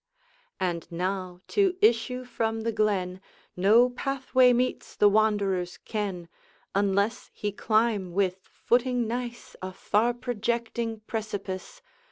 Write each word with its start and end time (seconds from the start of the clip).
And 0.59 0.91
now, 0.91 1.41
to 1.49 1.75
issue 1.79 2.25
from 2.25 2.61
the 2.61 2.71
glen, 2.71 3.21
No 3.55 3.87
pathway 3.87 4.51
meets 4.51 4.95
the 4.95 5.07
wanderer's 5.07 5.77
ken, 5.77 6.27
Unless 6.73 7.29
he 7.35 7.51
climb 7.51 8.11
with 8.13 8.39
footing 8.41 9.05
nice 9.07 9.55
A 9.61 9.71
far 9.71 10.15
projecting 10.15 11.01
precipice. 11.01 11.83